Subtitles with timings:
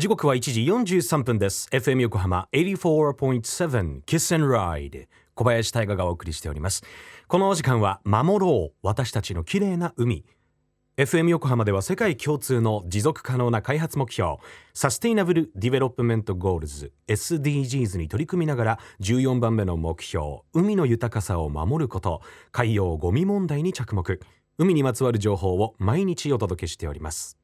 [0.00, 1.68] 時刻は1時43分です。
[1.70, 6.82] FM 横浜84.7 Kiss and Ride 小林大賀がお送りしております。
[7.28, 10.24] このお時間は守ろう私たちの綺麗な海。
[10.96, 14.38] FM 横浜では世界共通の持続可能な開発目標
[14.72, 22.22] Sustainable Development Goals SDGs に取り組みながら14番目の目標海の豊かさを守ること
[22.52, 24.18] 海洋ゴミ問題に着目。
[24.56, 27.39] 海にまつわる情報を毎日お届けしております。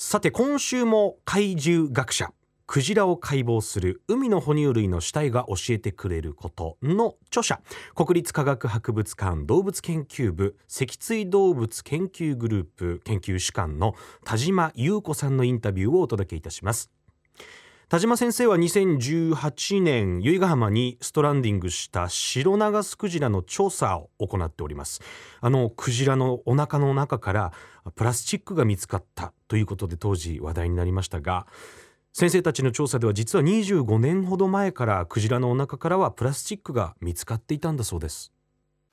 [0.00, 2.30] さて今週も怪獣学者
[2.68, 7.60] クジラを解剖する海の哺乳類の死体が教えてくれることの著者
[7.96, 16.92] 国立科学博物館動物研究部脊椎動物研究グループ研究主幹の田島優子さんのインタビューをお届けいたします。
[17.88, 25.00] 田島先生は2018年由比ヶ浜にストランディングしたシロナガスクジラの調査を行っております。
[25.40, 27.52] あのクジラのお腹の中から
[27.94, 31.46] プラスチックが見つかったということで当時話題になりましたが
[32.12, 38.34] 先生たちの調査では実は25年ほど前からクジラのお腹からはプラスチックが見つかっていたんだそうです。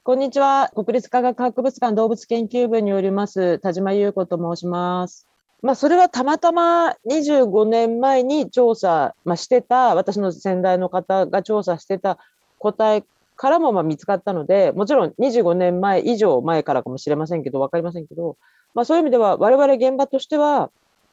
[0.03, 0.71] こんにちは。
[0.73, 5.27] 国立科学博物館動物研究部によります田島優子と申します。
[5.61, 12.19] まあ、それはたまたま25年前に調査、まあ、してた、私の先代の方が調査してた
[12.59, 13.03] 答え
[13.35, 18.37] からもまあ見つかったので、もちろん25年前以上前からかもしれませんけど、分かりませんけど、
[18.73, 20.69] まあ、そういう意味では、我々現場としては、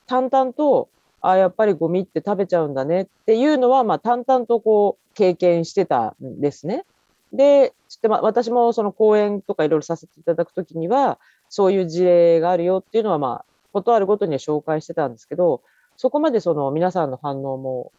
[0.07, 0.89] 淡々と、
[1.25, 6.85] あやっぱりゴミって食べちゃうんだねっていうのは、まあ、淡々とこう経験してたんですね。
[7.33, 7.73] で、
[8.09, 15.63] まあ、私もその講演とかいろいろさせていただくときには、そういう事例があるよっていうのは、まあ、ことあるごとに紹介してたんですけど、
[15.97, 17.93] そこまでその皆さんの反応も、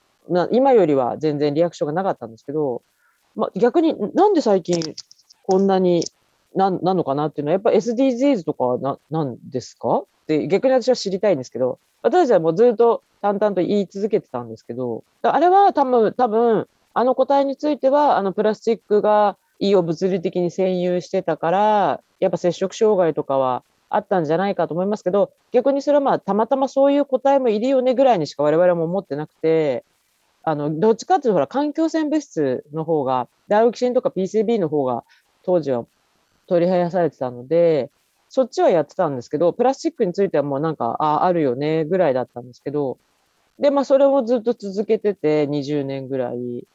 [0.52, 2.82] 今よりは全然リアクションがなかったんですけど、
[3.36, 4.96] まあ、逆になんで最近
[5.44, 6.06] こんなに
[6.56, 10.00] ななのかなっていうのは、やっぱ SDGs とかななんですか？
[10.00, 23.64] って逆に私は知りたいんですけど、私たちはもうずっと淡々と言い続けてたんですけど、あれは多分、多分、あの答えについては、あのプラスチックが胃を物理的に占有してたから、やっぱ接触障害とかは
[23.96, 29.86] あったんじゃないかと思いますけど、逆にそれはまあ、たまたまそういう答えもいるよねぐらいにしか我々も思ってなくて、
[30.44, 35.03] あの、どっちかっていうと、ほら、環境性物質の方が、ダイオキシンとか PCB の方が
[35.44, 35.86] 当時は
[36.48, 37.92] 取り生やされてたので、
[38.30, 42.98] そっちはやってたんですけど、プラスチックについてはもうなんか、ああ、るよね、ぐらいだったんですけど、
[43.59, 46.68] で、まあ、それをずっと続けてて、20年ぐらい。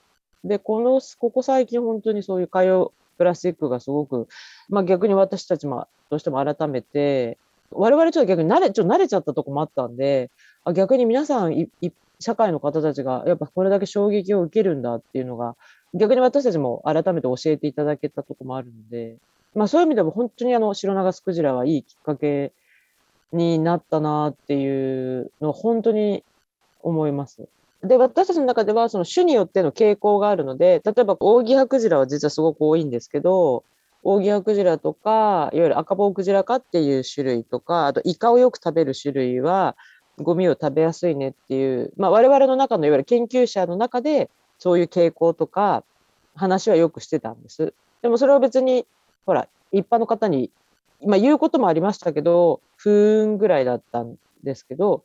[0.44, 4.28] で、この、ここ最近本当にそういう海洋プラスチックがすごく、
[4.68, 7.36] まあ、逆に私たちもどうしても改めて、
[7.70, 10.30] 我々ちょっと逆に慣れちょっと慣れちゃったとこもあったんで、
[10.64, 11.90] あ逆に皆さんいい、
[12.20, 15.56] 社会の方たちがやっぱこれだけ衝撃を受けるんだっていうのが、
[15.94, 19.16] 逆に私たちも改めて教えていただけたとこもあるので、
[19.54, 22.52] まあ、そういう意味でも本当にあの白長スクジラはいいきっかけ
[23.32, 26.22] になったなっていうのを本当に
[26.82, 27.48] 思います。
[27.82, 33.64] で、私たちの中では、その種によっての傾向があるので、例えば、オオギハクジラは実はすごく多いんですけど、
[34.02, 39.76] オオギハクジラとか、いわゆる赤棒クジラ科っていう種類とか、あとイカをよく食べる種類は、
[40.18, 44.28] ゴミを食べやすいねっていう、まあ、我々の中のいわゆる研究者の中で、
[44.58, 45.84] そういう傾向とか、
[46.34, 47.74] 話はよくしてたんです。
[48.02, 48.86] でもそれは別に、
[49.26, 50.50] ほら、一般の方に、
[51.04, 55.02] まあ、言うこともありましたけど、不運ぐらいだったんですけど、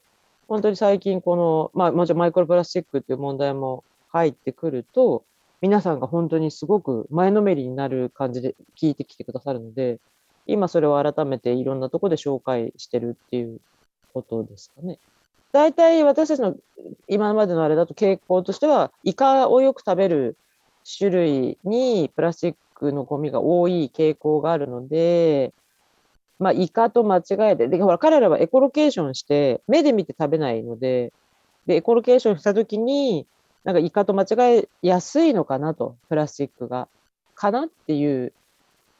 [0.47, 5.23] 本当に最近この、まあ、もちろんマイクロプラスチックっていう問題も入ってくると、
[5.61, 9.99] 皆さんが本当にすごく前のめりになる感じで聞いてきてくださるので、
[10.45, 13.59] 今それを改めていろんなところで紹介してるっていう
[14.13, 14.99] ことですかね。
[15.53, 16.55] 大体私たちの
[17.07, 20.37] 今までのあれだと傾向としては、イカをよく食べる
[20.97, 25.53] 種類にプラスチックのゴミが多い傾向があるので、
[26.39, 31.13] まあ、イカと間違えて、で、ほら、彼らはエコロケーションして、目で見て食べないので、
[31.67, 33.25] で、エコロケーションしたときに、
[33.63, 36.87] なんかイカと間違えやすいのかなと、プラスチックが。
[37.35, 38.31] かなっていう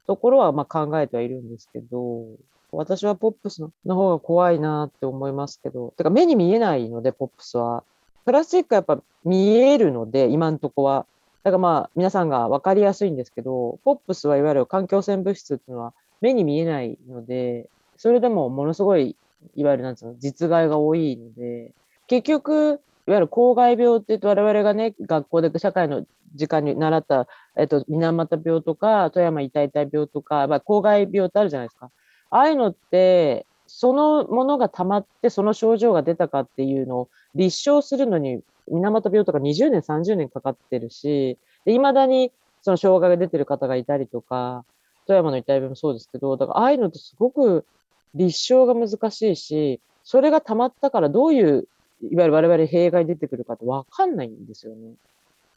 [0.07, 2.25] ところはまあ考えてはいるんですけど、
[2.71, 7.83] 私はポップスの方が怖いなって思いますけど、てか目に見えないので、ポップスは。
[8.25, 11.05] プラスチックはやっぱ見えるので、今んとこは。
[11.43, 15.93] だからまあ皆さんが分かりやすいんですけど、ポップスはいわゆる環境性物質っていうのは
[16.23, 19.17] 目に見えないので、それでもものすごい、
[19.55, 21.73] いわゆるなんつうの、実害が多いので、
[22.07, 26.05] 結局、いわゆる公害病って言うと我々がね、学校で社会の
[26.35, 27.27] 時間に習った、
[27.57, 31.91] えっと、水俣病とか、富山痛々病とか、まあ、公害病ってあるじゃないですか。
[32.29, 42.31] ああいうのって、そのものが溜まってその症状が出たかっていうのを立証するのに、水俣病とか20年、30年かかってるし、いまだに
[42.61, 44.63] その障害が出てる方がいたりとか、
[45.07, 47.65] 富山の遺体もそうですけど、だからああいうのってすごく
[48.13, 51.67] 立証が難しいし、それが溜まったからどういう
[52.11, 54.93] いわゆる我々弊害出てくるかって分かんないんですよね。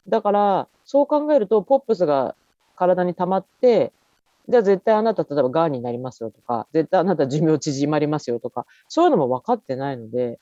[0.07, 2.35] だから、そう考えると、ポップスが
[2.75, 3.91] 体に溜まって、
[4.47, 10.39] じゃあ絶対あなた、例えば癌になりますよとか、絶対あなた寿命縮まりますよとか、そういうのも分かってないので、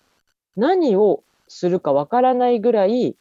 [0.55, 3.15] 何をするか分からないぐらい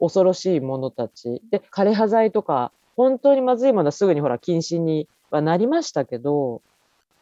[0.00, 1.42] 恐ろしいものたち。
[1.50, 6.62] で、枯葉剤とか、本当にまずいものはすぐにほら禁止にはなりましたけど、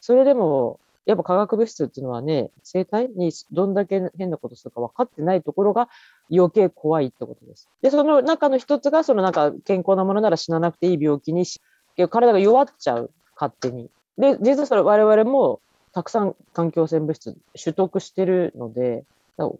[0.01, 5.89] それでも、やっぱ化学物質っていうのはね、生体にどんだけ変なことするか分かってないところが
[6.31, 7.69] 余計怖いってことです。
[7.81, 11.63] で、その中の一つが、そのなんか健康なものなら死ななくていい病気にし
[12.11, 13.91] 体が弱っちゃう、勝手に。
[14.19, 15.61] で、実はそれ我々も
[15.93, 19.05] たくさん環境汚染物質取得してるので、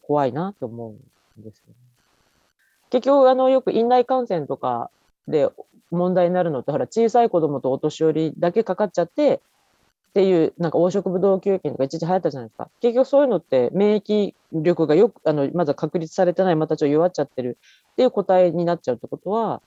[0.03, 1.75] 怖いなと思うんですよね。
[2.91, 4.91] 結局、あの、よく院内感染とか
[5.29, 5.49] で
[5.91, 9.41] 問題になるのって、ほら、小さい子供とお年寄りだけかかっちゃって、っ
[10.15, 12.71] ていう、なんか黄色ブドウ球菌とか一時流行ったじゃないですか。
[12.81, 17.59] 結局そういうのって免疫力がよく、あの、まだ確立されてない、またちょっと弱っちゃってる
[17.93, 19.63] っていう個体になっちゃうってことは、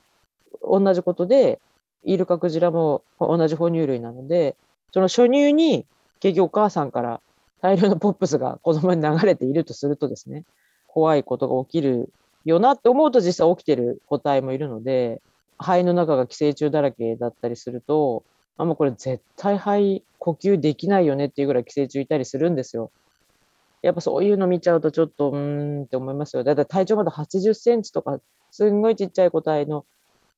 [0.64, 1.60] 同じことで、
[2.04, 4.56] イルカクジラも同じ哺乳類なので、
[4.92, 5.86] その初乳に
[6.20, 7.22] 結局お母さんから
[7.62, 10.44] 大量のポップスが子供に流れているとするとですね、
[10.88, 12.12] 怖いことが起きる
[12.44, 15.22] よなって思うと実際起きてる個体もいるので、
[15.62, 18.24] 肺の中が寄生虫だらけだったりすると、
[18.58, 22.92] あ、もうこれ絶対肺呼吸できないよねっていうぐらい寄生虫いたりするんですよ。
[23.82, 26.44] やっぱそういうの見ちゃうとちょっとうーんって思いますよ。
[26.44, 28.20] だいたい体長まだ80センチとか、
[28.52, 29.86] すんごいちっちゃい個体の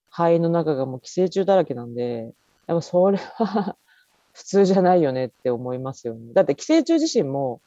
[0.10, 2.31] 肺の中がもう寄生虫だらけなんで、
[2.68, 3.78] やっぱそれは
[4.31, 6.34] 普通じゃないよねって思いますよね。
[6.34, 7.62] だって寄生虫自身も、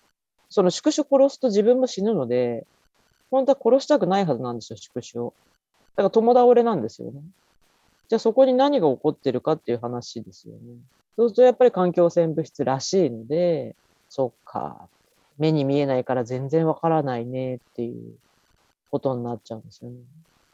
[0.49, 2.67] その宿主殺すと自分も死ぬので、
[3.31, 5.35] 本当は殺したくないはずなんですよ、宿主を。
[5.97, 7.21] だから共倒れなんですよね。
[8.09, 10.61] じゃあそこに何が起こってるかっていう話ですよね。
[11.17, 13.75] そうするとやっぱり環境汚染物質らしいので、
[14.09, 14.89] そっか、
[15.39, 18.15] 目に見えないから全然わからないねっていう
[18.91, 19.99] ことになっちゃうんですよね。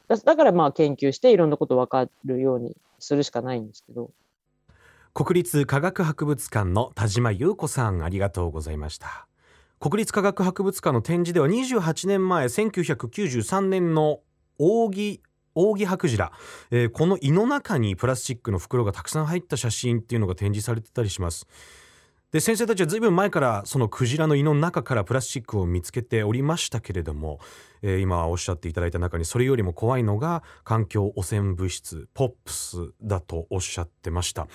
[0.09, 4.11] だからまあ研究していろんなこと分かるようにするしかないんですけど。
[5.15, 9.27] 国立科学博物館の田島優子さんありがとうございました
[9.79, 14.21] 国立科学博物館の展示では28年前1993年の
[14.59, 15.21] 扇
[15.55, 16.17] 扇白ジ
[16.71, 21.47] えー、この胃の中にプラスチックの袋がたくさん入った写真っていうのが展示されてたりします。
[22.33, 27.41] で先生たちはずいぶん前からそのクジラの胃の中からプラスチックを見つけておりましたけれども、
[27.83, 34.47] えー、今おっしゃっていただいた中にそれよりも怖いのが環境汚染物質ポップスだとおっしゃってました。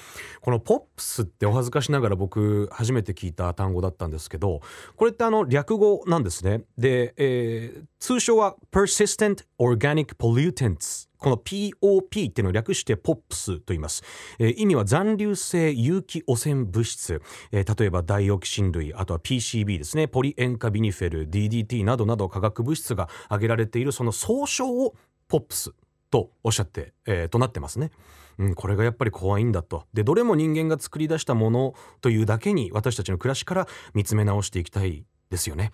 [0.42, 4.62] このポップスってお恥ずかしながら僕初めて聞いた単語だったんですけど
[4.96, 6.64] これってあの略語なんですね。
[6.78, 14.04] で、えー、通称は Persistent Organic Pollutants この POP っていうのを略して POPS と言います、
[14.40, 17.22] えー、意味は残留性有機汚染物質、
[17.52, 20.08] えー、例えばダイオキシン類あとは PCB ですね。
[20.08, 24.96] ポリ塩化ビニフェル DDT などなど化学物質が挙げられているその総称を
[25.30, 25.72] POPS
[26.10, 27.92] とおっしゃって、えー、となってますね。
[28.38, 29.86] うん、これがやっぱり怖いんだと。
[29.94, 35.72] でどれも人間が作り出したものというだけに私たちの暮らしから見つめ直していきたいですよね。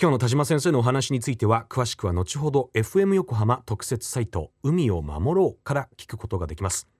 [0.00, 6.99] 今日の田島先生のお話については詳しくは後ほど FM 横浜特設サイト海を守ろうから聞くことができます。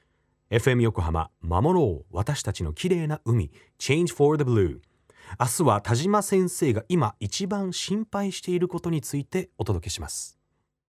[0.51, 4.81] FM 横浜守ろう私たちの綺麗な海 Change for the Blue
[5.39, 10.40] 明日は田島先生が今一番心配していることについてお届けします。